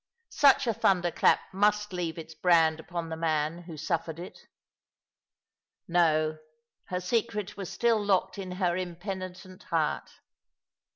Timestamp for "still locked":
7.71-8.39